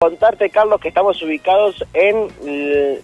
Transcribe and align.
Contarte, 0.00 0.48
Carlos, 0.48 0.80
que 0.80 0.86
estamos 0.86 1.20
ubicados 1.24 1.84
en 1.92 2.28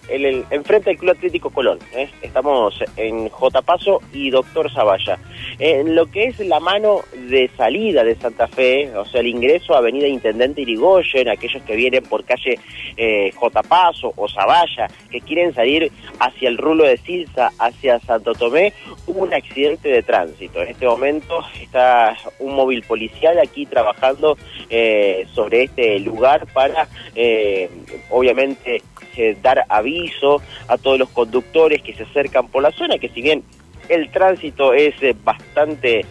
el, 0.09 0.45
enfrente 0.51 0.91
del 0.91 0.97
Club 0.97 1.11
Atlético 1.11 1.51
Colón. 1.51 1.81
¿eh? 1.93 2.09
Estamos 2.23 2.79
en 2.97 3.29
J. 3.31 3.63
Paso 3.63 4.01
y 4.13 4.31
Doctor 4.31 4.71
Zavalla. 4.71 5.19
En 5.59 5.97
lo 5.97 6.07
que 6.07 6.27
es 6.27 6.39
la 6.39 6.61
mano 6.61 7.01
de 7.29 7.51
salida 7.57 8.05
de 8.05 8.15
Santa 8.15 8.47
Fe, 8.47 8.97
o 8.97 9.05
sea, 9.07 9.23
el 9.23 9.27
ingreso 9.27 9.75
a 9.75 9.79
Avenida 9.79 10.07
Intendente 10.07 10.61
Irigoyen, 10.61 11.29
aquellos 11.29 11.65
que 11.65 11.75
vienen 11.75 12.05
por 12.05 12.25
calle 12.25 12.61
eh, 12.97 13.33
J. 13.35 13.63
Paso 13.65 14.13
o 14.15 14.29
Zavalla, 14.29 14.87
que 15.11 15.21
quieren 15.21 15.53
salir 15.53 15.91
hacia 16.21 16.49
el 16.49 16.59
rulo 16.59 16.85
de 16.85 16.97
Silsa, 16.99 17.51
hacia 17.59 17.99
Santo 17.99 18.35
Tomé, 18.35 18.73
hubo 19.09 19.25
un 19.25 19.35
accidente 19.35 19.89
de 19.89 20.05
tránsito. 20.05 20.63
En 20.63 20.69
este 20.69 20.87
momento 20.87 21.41
está 21.61 22.17
un 22.39 22.55
móvil 22.55 22.83
policial 22.83 23.37
aquí 23.41 23.67
trabajando 23.67 24.39
eh, 24.71 25.27
sobre 25.33 25.65
este 25.65 25.99
lugar 25.99 26.47
para 26.53 26.84
eh, 27.15 27.71
obviamente 28.11 28.83
eh, 29.17 29.37
dar 29.41 29.65
aviso 29.69 30.43
a 30.69 30.79
todos 30.79 30.99
los 30.99 31.09
conductores 31.11 31.83
que 31.83 31.95
se 31.95 32.05
acercan 32.05 32.49
por 32.49 32.63
la 32.63 32.73
zona, 32.73 32.99
que 32.99 33.09
si 33.09 33.23
bien 33.23 33.43
el 33.89 34.11
tránsito 34.11 34.73
es 34.73 34.95
eh, 35.03 35.15
bastante 35.23 36.05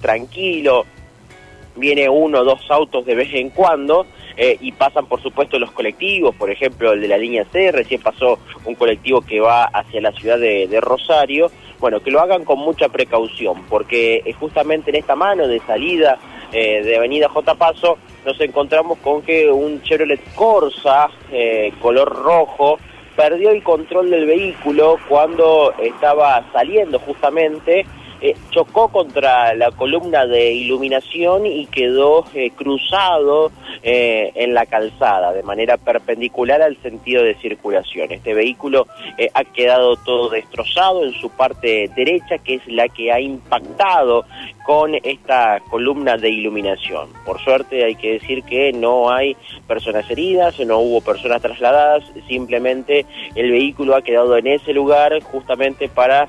tranquilo, 0.00 0.86
viene 1.76 2.08
uno 2.08 2.40
o 2.40 2.44
dos 2.44 2.68
autos 2.68 3.06
de 3.06 3.14
vez 3.14 3.32
en 3.32 3.50
cuando, 3.50 4.06
y 4.36 4.72
pasan 4.72 5.06
por 5.06 5.22
supuesto 5.22 5.56
los 5.56 5.70
colectivos, 5.70 6.34
por 6.34 6.50
ejemplo 6.50 6.92
el 6.92 7.00
de 7.00 7.06
la 7.06 7.16
línea 7.16 7.44
C, 7.52 7.70
recién 7.70 8.00
pasó 8.00 8.40
un 8.64 8.74
colectivo 8.74 9.20
que 9.20 9.38
va 9.38 9.66
hacia 9.66 10.00
la 10.00 10.10
ciudad 10.10 10.36
de, 10.40 10.80
Rosario, 10.80 11.52
bueno, 11.78 12.00
que 12.00 12.10
lo 12.10 12.20
hagan 12.20 12.44
con 12.44 12.58
mucha 12.58 12.88
precaución, 12.88 13.62
porque 13.68 14.34
justamente 14.40 14.90
en 14.90 14.96
esta 14.96 15.14
mano 15.14 15.46
de 15.46 15.60
salida 15.60 16.18
de 16.50 16.96
Avenida 16.96 17.28
J. 17.28 17.54
Paso 17.54 17.98
nos 18.28 18.40
encontramos 18.42 18.98
con 18.98 19.22
que 19.22 19.50
un 19.50 19.80
Chevrolet 19.80 20.20
Corsa 20.34 21.08
eh, 21.32 21.72
color 21.80 22.14
rojo 22.14 22.78
perdió 23.16 23.48
el 23.48 23.62
control 23.62 24.10
del 24.10 24.26
vehículo 24.26 24.98
cuando 25.08 25.72
estaba 25.78 26.44
saliendo 26.52 26.98
justamente 26.98 27.86
eh, 28.20 28.34
chocó 28.50 28.88
contra 28.88 29.54
la 29.54 29.70
columna 29.70 30.26
de 30.26 30.52
iluminación 30.52 31.46
y 31.46 31.66
quedó 31.66 32.24
eh, 32.34 32.50
cruzado 32.50 33.52
eh, 33.84 34.32
en 34.34 34.54
la 34.54 34.66
calzada 34.66 35.32
de 35.32 35.44
manera 35.44 35.76
perpendicular 35.76 36.60
al 36.60 36.76
sentido 36.82 37.22
de 37.22 37.36
circulación. 37.36 38.10
Este 38.10 38.34
vehículo 38.34 38.88
ha 39.34 39.44
quedado 39.44 39.94
todo 39.96 40.30
destrozado 40.30 41.04
en 41.04 41.12
su 41.12 41.30
parte 41.30 41.88
derecha, 41.94 42.38
que 42.38 42.56
es 42.56 42.66
la 42.66 42.88
que 42.88 43.12
ha 43.12 43.20
impactado 43.20 44.24
con 44.68 44.94
esta 45.02 45.60
columna 45.70 46.18
de 46.18 46.28
iluminación. 46.28 47.08
Por 47.24 47.40
suerte 47.40 47.86
hay 47.86 47.94
que 47.94 48.12
decir 48.12 48.42
que 48.42 48.70
no 48.70 49.10
hay 49.10 49.34
personas 49.66 50.10
heridas, 50.10 50.60
no 50.60 50.80
hubo 50.80 51.00
personas 51.00 51.40
trasladadas, 51.40 52.04
simplemente 52.28 53.06
el 53.34 53.50
vehículo 53.50 53.96
ha 53.96 54.02
quedado 54.02 54.36
en 54.36 54.46
ese 54.46 54.74
lugar 54.74 55.18
justamente 55.22 55.88
para 55.88 56.28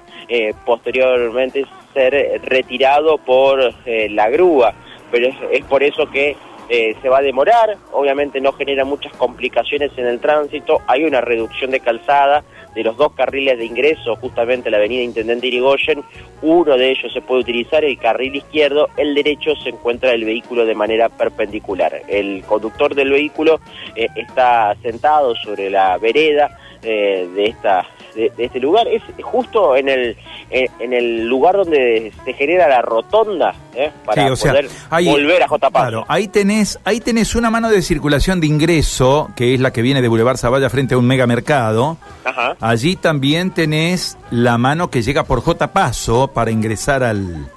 posteriormente 0.66 1.66
ser 1.94 2.42
retirado 2.46 3.18
por 3.18 3.74
eh, 3.86 4.08
la 4.10 4.30
grúa, 4.30 4.74
pero 5.12 5.28
es, 5.52 5.66
por 5.66 5.84
eso 5.84 6.10
que 6.10 6.38
eh, 6.70 6.96
se 7.02 7.10
va 7.10 7.18
a 7.18 7.22
demorar, 7.22 7.76
obviamente 7.92 8.40
no 8.40 8.54
genera 8.54 8.86
muchas 8.86 9.12
complicaciones 9.14 9.92
en 9.98 10.06
el 10.06 10.22
tránsito, 10.22 10.82
hay 10.88 11.04
una 11.04 11.20
reducción 11.20 11.72
de 11.72 11.82
calzada 11.82 12.46
de 12.76 12.84
los 12.84 12.98
dos 12.98 13.14
carriles 13.14 13.58
de 13.58 13.66
ingreso 13.66 14.16
justamente 14.16 14.70
la 14.70 14.78
avenida 14.78 15.04
Intendente 15.04 15.48
Irigoyen, 15.48 16.04
uno 16.42 16.78
de 16.78 16.92
ellos 16.92 17.12
se 17.12 17.22
puede 17.22 17.42
utilizar, 17.42 17.84
el 17.84 17.98
carril 17.98 18.36
izquierdo, 18.36 18.90
el 18.98 19.16
derecho 19.16 19.56
se 19.56 19.70
encuentra 19.70 20.12
el 20.12 20.26
vehículo 20.26 20.66
de 20.66 20.76
manera 20.76 21.10
perpendicular. 21.10 22.02
El 22.08 22.44
conductor 22.44 22.96
del 22.96 23.12
vehículo 23.12 23.60
eh, 23.96 24.08
está 24.16 24.76
sentado 24.82 25.36
sobre 25.36 25.70
la 25.70 25.98
vereda 25.98 26.58
de 26.82 27.46
esta 27.46 27.86
de, 28.16 28.32
este 28.38 28.60
lugar. 28.60 28.88
Es 28.88 29.02
justo 29.22 29.76
en 29.76 29.90
el, 29.90 30.18
en 30.50 30.94
el 30.94 31.28
lugar 31.28 31.58
donde 31.58 32.12
se 32.26 32.34
genera 32.34 32.68
la 32.68 32.82
rotonda 32.82 33.54
¿eh? 33.76 33.92
para 34.06 34.28
poder 34.30 34.70
volver 34.90 35.44
a 35.44 35.48
J. 35.48 35.70
Claro, 35.70 36.06
ahí 36.08 36.28
tenés, 36.28 36.80
ahí 36.84 37.00
tenés 37.00 37.36
una 37.36 37.50
mano 37.50 37.70
de 37.70 37.82
circulación 37.82 38.40
de 38.40 38.48
ingreso, 38.48 39.30
que 39.36 39.54
es 39.54 39.60
la 39.60 39.72
que 39.72 39.82
viene 39.82 40.02
de 40.02 40.08
Boulevard 40.08 40.38
Zavalla 40.38 40.70
frente 40.70 40.96
a 40.96 40.98
un 40.98 41.08
megamercado. 41.08 41.98
Ajá. 42.24 42.56
Allí 42.60 42.96
también 42.96 43.52
tenés 43.52 44.18
la 44.32 44.58
mano 44.58 44.90
que 44.90 45.02
llega 45.02 45.24
por 45.24 45.42
J. 45.42 45.72
Paso 45.72 46.30
para 46.30 46.52
ingresar 46.52 47.04
al 47.04 47.50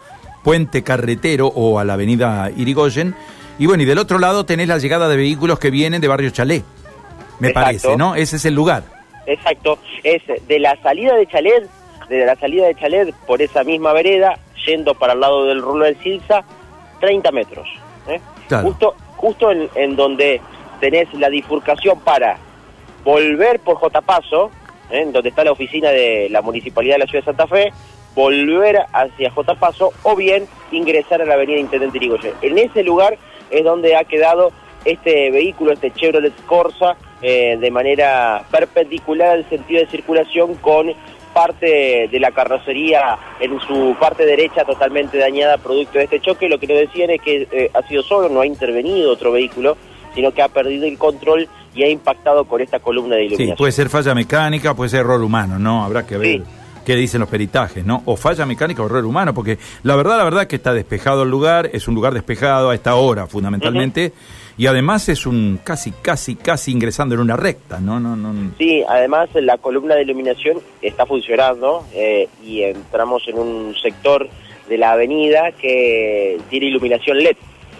puente 0.42 0.82
carretero 0.82 1.46
o 1.48 1.78
a 1.78 1.84
la 1.84 1.94
avenida 1.94 2.50
Irigoyen. 2.56 3.14
Y 3.58 3.66
bueno, 3.66 3.82
y 3.82 3.86
del 3.86 3.98
otro 3.98 4.18
lado 4.18 4.44
tenés 4.44 4.68
la 4.68 4.78
llegada 4.78 5.08
de 5.08 5.16
vehículos 5.16 5.58
que 5.58 5.70
vienen 5.70 6.00
de 6.00 6.08
Barrio 6.08 6.30
Chalé. 6.30 6.64
Me 7.38 7.50
parece, 7.50 7.96
¿no? 7.96 8.14
Ese 8.14 8.36
es 8.36 8.44
el 8.44 8.54
lugar. 8.54 8.84
Exacto, 9.26 9.78
es 10.02 10.22
de 10.46 10.58
la 10.58 10.76
salida 10.82 11.14
de 11.14 11.26
Chalet, 11.26 11.68
de 12.08 12.26
la 12.26 12.36
salida 12.36 12.66
de 12.66 12.74
Chalet 12.74 13.14
por 13.26 13.40
esa 13.40 13.64
misma 13.64 13.92
vereda, 13.92 14.38
yendo 14.66 14.94
para 14.94 15.12
el 15.12 15.20
lado 15.20 15.46
del 15.46 15.62
rulo 15.62 15.84
del 15.84 15.96
Silsa, 15.98 16.44
30 17.00 17.32
metros. 17.32 17.68
¿eh? 18.08 18.20
Justo, 18.62 18.94
justo 19.16 19.50
en, 19.50 19.96
donde 19.96 20.40
tenés 20.80 21.12
la 21.14 21.28
difurcación 21.28 22.00
para 22.00 22.36
volver 23.04 23.60
por 23.60 23.76
J. 23.76 24.00
Paso, 24.00 24.50
¿eh? 24.90 25.06
donde 25.12 25.30
está 25.30 25.44
la 25.44 25.52
oficina 25.52 25.90
de 25.90 26.28
la 26.30 26.42
Municipalidad 26.42 26.96
de 26.96 26.98
la 27.00 27.06
Ciudad 27.06 27.24
de 27.24 27.32
Santa 27.32 27.46
Fe, 27.46 27.72
volver 28.14 28.84
hacia 28.92 29.30
J. 29.30 29.54
Paso 29.54 29.92
o 30.02 30.16
bien 30.16 30.46
ingresar 30.70 31.22
a 31.22 31.24
la 31.24 31.34
avenida 31.34 31.58
Intendente 31.58 31.98
Irigoyen. 31.98 32.34
En 32.42 32.58
ese 32.58 32.82
lugar 32.82 33.16
es 33.50 33.64
donde 33.64 33.96
ha 33.96 34.04
quedado 34.04 34.52
este 34.84 35.30
vehículo, 35.30 35.72
este 35.72 35.92
Chevrolet 35.92 36.34
Corsa, 36.46 36.96
eh, 37.22 37.56
de 37.60 37.70
manera 37.70 38.44
perpendicular 38.50 39.30
al 39.30 39.48
sentido 39.48 39.80
de 39.80 39.86
circulación 39.86 40.54
con 40.56 40.92
parte 41.32 42.08
de 42.10 42.20
la 42.20 42.30
carrocería 42.30 43.18
en 43.40 43.58
su 43.60 43.96
parte 43.98 44.26
derecha 44.26 44.64
totalmente 44.64 45.18
dañada 45.18 45.58
producto 45.58 45.98
de 45.98 46.04
este 46.04 46.20
choque. 46.20 46.48
Lo 46.48 46.58
que 46.58 46.66
nos 46.66 46.78
decían 46.78 47.10
es 47.10 47.20
que 47.22 47.48
eh, 47.50 47.70
ha 47.72 47.82
sido 47.88 48.02
solo, 48.02 48.28
no 48.28 48.40
ha 48.40 48.46
intervenido 48.46 49.12
otro 49.12 49.32
vehículo, 49.32 49.76
sino 50.14 50.32
que 50.32 50.42
ha 50.42 50.48
perdido 50.48 50.86
el 50.86 50.98
control 50.98 51.48
y 51.74 51.82
ha 51.82 51.88
impactado 51.88 52.44
con 52.44 52.60
esta 52.60 52.80
columna 52.80 53.16
de 53.16 53.24
iluminación. 53.24 53.56
Sí, 53.56 53.58
puede 53.58 53.72
ser 53.72 53.88
falla 53.88 54.14
mecánica, 54.14 54.74
puede 54.74 54.90
ser 54.90 55.00
error 55.00 55.22
humano, 55.22 55.58
¿no? 55.58 55.84
Habrá 55.84 56.06
que 56.06 56.18
ver. 56.18 56.42
qué 56.84 56.96
dicen 56.96 57.20
los 57.20 57.28
peritajes, 57.28 57.84
¿no? 57.84 58.02
O 58.04 58.16
falla 58.16 58.44
mecánica 58.44 58.82
o 58.82 58.86
error 58.86 59.04
humano, 59.04 59.32
porque 59.32 59.58
la 59.84 59.96
verdad, 59.96 60.18
la 60.18 60.24
verdad 60.24 60.46
que 60.46 60.56
está 60.56 60.74
despejado 60.74 61.22
el 61.22 61.30
lugar, 61.30 61.70
es 61.72 61.88
un 61.88 61.94
lugar 61.94 62.12
despejado 62.12 62.70
a 62.70 62.74
esta 62.74 62.94
hora 62.96 63.26
fundamentalmente, 63.26 64.12
y 64.56 64.66
además 64.66 65.08
es 65.08 65.26
un 65.26 65.58
casi, 65.62 65.92
casi, 65.92 66.36
casi 66.36 66.72
ingresando 66.72 67.14
en 67.14 67.20
una 67.20 67.36
recta, 67.36 67.80
¿no? 67.80 67.98
no, 67.98 68.16
no. 68.16 68.52
Sí, 68.58 68.82
además 68.88 69.28
la 69.34 69.58
columna 69.58 69.94
de 69.94 70.02
iluminación 70.02 70.58
está 70.80 71.06
funcionando 71.06 71.84
eh, 71.94 72.28
y 72.44 72.62
entramos 72.62 73.26
en 73.28 73.38
un 73.38 73.74
sector 73.80 74.28
de 74.68 74.78
la 74.78 74.92
avenida 74.92 75.52
que 75.52 76.38
tiene 76.50 76.66
iluminación 76.66 77.18
LED. 77.18 77.36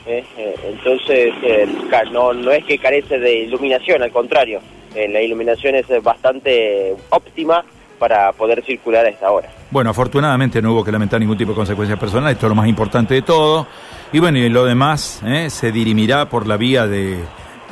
¿eh? 0.07 0.25
Eh, 0.37 0.55
entonces, 0.65 1.33
no, 2.11 2.33
no 2.33 2.51
es 2.51 2.65
que 2.65 2.79
carece 2.79 3.19
de 3.19 3.41
iluminación, 3.41 4.03
al 4.03 4.11
contrario, 4.11 4.61
la 4.95 5.23
iluminación 5.23 5.75
es 5.75 5.87
bastante 6.03 6.95
óptima 7.09 7.65
para 8.03 8.33
poder 8.33 8.65
circular 8.65 9.07
a 9.07 9.11
esta 9.11 9.31
hora. 9.31 9.49
Bueno, 9.71 9.91
afortunadamente 9.91 10.61
no 10.61 10.73
hubo 10.73 10.83
que 10.83 10.91
lamentar 10.91 11.21
ningún 11.21 11.39
tipo 11.39 11.53
de 11.53 11.55
consecuencias 11.55 12.01
personales, 12.01 12.35
esto 12.35 12.47
es 12.47 12.49
lo 12.49 12.57
más 12.57 12.67
importante 12.67 13.15
de 13.15 13.23
todo. 13.23 13.69
Y 14.13 14.19
bueno, 14.19 14.39
y 14.39 14.49
lo 14.49 14.65
demás 14.65 15.21
¿eh? 15.25 15.49
se 15.49 15.71
dirimirá 15.71 16.29
por 16.29 16.49
la 16.49 16.57
vía 16.57 16.89
de, 16.89 17.21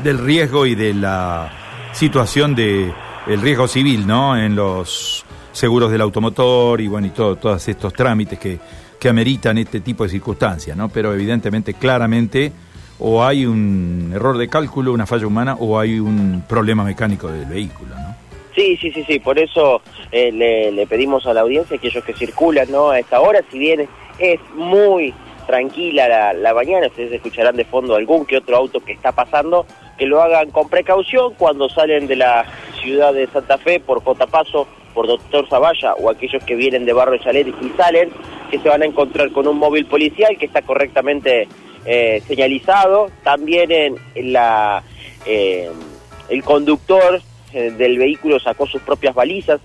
del 0.04 0.18
riesgo 0.18 0.66
y 0.66 0.76
de 0.76 0.94
la 0.94 1.50
situación 1.90 2.54
de 2.54 2.92
el 3.26 3.40
riesgo 3.40 3.66
civil, 3.66 4.06
¿no? 4.06 4.36
En 4.36 4.54
los 4.54 5.24
seguros 5.50 5.90
del 5.90 6.00
automotor 6.00 6.80
y 6.80 6.86
bueno, 6.86 7.08
y 7.08 7.10
todo, 7.10 7.34
todos 7.34 7.66
estos 7.66 7.92
trámites 7.92 8.38
que, 8.38 8.60
que 9.00 9.08
ameritan 9.08 9.58
este 9.58 9.80
tipo 9.80 10.04
de 10.04 10.10
circunstancias, 10.10 10.76
¿no? 10.76 10.88
Pero 10.90 11.12
evidentemente, 11.12 11.74
claramente, 11.74 12.52
o 13.00 13.24
hay 13.24 13.46
un 13.46 14.12
error 14.14 14.38
de 14.38 14.46
cálculo, 14.46 14.92
una 14.92 15.06
falla 15.06 15.26
humana, 15.26 15.56
o 15.58 15.76
hay 15.76 15.98
un 15.98 16.44
problema 16.46 16.84
mecánico 16.84 17.26
del 17.26 17.46
vehículo, 17.46 17.96
¿no? 17.96 18.29
Sí, 18.54 18.76
sí, 18.76 18.90
sí, 18.92 19.04
sí, 19.04 19.18
por 19.20 19.38
eso 19.38 19.80
eh, 20.10 20.32
le, 20.32 20.86
pedimos 20.86 21.26
a 21.26 21.34
la 21.34 21.42
audiencia, 21.42 21.76
aquellos 21.76 22.04
que 22.04 22.14
circulan 22.14 22.70
¿no? 22.70 22.90
a 22.90 22.98
esta 22.98 23.20
hora, 23.20 23.40
si 23.50 23.58
bien 23.58 23.88
es 24.18 24.40
muy 24.54 25.14
tranquila 25.46 26.08
la, 26.08 26.32
la, 26.32 26.54
mañana, 26.54 26.88
ustedes 26.88 27.12
escucharán 27.12 27.56
de 27.56 27.64
fondo 27.64 27.94
algún 27.94 28.26
que 28.26 28.36
otro 28.36 28.56
auto 28.56 28.80
que 28.80 28.92
está 28.92 29.12
pasando, 29.12 29.66
que 29.98 30.06
lo 30.06 30.20
hagan 30.22 30.50
con 30.50 30.68
precaución 30.68 31.34
cuando 31.34 31.68
salen 31.68 32.06
de 32.06 32.16
la 32.16 32.44
ciudad 32.80 33.12
de 33.12 33.26
Santa 33.28 33.58
Fe 33.58 33.80
por 33.80 34.02
J. 34.02 34.26
Paso, 34.26 34.66
por 34.94 35.06
Doctor 35.06 35.48
Zavalla 35.48 35.94
o 35.94 36.10
aquellos 36.10 36.42
que 36.44 36.54
vienen 36.54 36.84
de 36.84 36.92
Barrio 36.92 37.18
Chalet 37.22 37.48
y 37.48 37.68
salen, 37.76 38.10
que 38.50 38.58
se 38.58 38.68
van 38.68 38.82
a 38.82 38.86
encontrar 38.86 39.30
con 39.30 39.46
un 39.46 39.58
móvil 39.58 39.86
policial 39.86 40.36
que 40.38 40.46
está 40.46 40.62
correctamente 40.62 41.46
eh, 41.86 42.22
señalizado, 42.26 43.10
también 43.22 43.70
en, 43.72 44.32
la... 44.32 44.82
Eh, 45.26 45.70
el 46.28 46.44
conductor 46.44 47.20
del 47.52 47.98
vehículo 47.98 48.38
sacó 48.38 48.66
sus 48.66 48.82
propias 48.82 49.14
balizas 49.14 49.60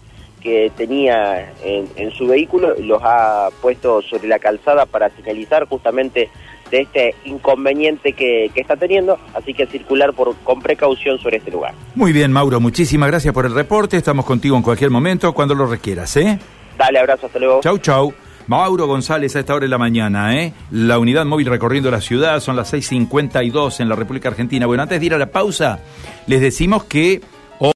que 0.45 0.71
tenía 0.77 1.53
en, 1.63 2.11
su 2.11 2.27
vehículo, 2.27 2.75
los 2.79 3.01
ha 3.03 3.49
puesto 3.63 4.03
sobre 4.03 4.27
la 4.27 4.37
calzada 4.37 4.85
para 4.85 5.09
señalizar 5.09 5.67
justamente 5.67 6.29
de 6.69 6.81
este 6.81 7.15
inconveniente 7.25 8.13
que, 8.13 8.51
que 8.53 8.61
está 8.61 8.75
teniendo, 8.75 9.17
así 9.33 9.55
que 9.55 9.65
circular 9.65 10.13
por, 10.13 10.35
con 10.43 10.61
precaución 10.61 11.17
sobre 11.17 11.37
este 11.37 11.49
lugar. 11.49 11.73
Muy 11.95 12.13
bien, 12.13 12.31
Mauro, 12.31 12.59
muchísimas 12.59 13.09
gracias 13.09 13.33
por 13.33 13.47
el 13.47 13.55
reporte. 13.55 13.97
Estamos 13.97 14.23
contigo 14.23 14.55
en 14.55 14.61
cualquier 14.61 14.91
momento, 14.91 15.33
cuando 15.33 15.55
lo 15.55 15.65
requieras, 15.65 16.15
¿eh? 16.17 16.37
Dale, 16.77 16.99
abrazo, 16.99 17.25
hasta 17.25 17.39
luego. 17.39 17.61
Chau, 17.61 17.79
chau. 17.79 18.13
Mauro 18.47 18.85
González 18.85 19.35
a 19.35 19.39
esta 19.39 19.55
hora 19.55 19.63
de 19.63 19.69
la 19.69 19.79
mañana, 19.79 20.39
¿eh? 20.39 20.53
La 20.69 20.99
unidad 20.99 21.25
móvil 21.25 21.47
recorriendo 21.47 21.89
la 21.89 22.01
ciudad, 22.01 22.39
son 22.39 22.55
las 22.55 22.71
6.52 22.71 23.79
en 23.79 23.89
la 23.89 23.95
República 23.95 24.29
Argentina. 24.29 24.67
Bueno, 24.67 24.83
antes 24.83 24.99
de 24.99 25.05
ir 25.07 25.13
a 25.15 25.17
la 25.17 25.31
pausa, 25.31 25.79
les 26.27 26.41
decimos 26.41 26.83
que 26.83 27.21